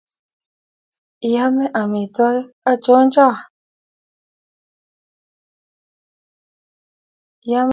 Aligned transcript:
Iome 1.29 1.65
amitwogik 1.81 2.49
anchochon? 2.69 3.35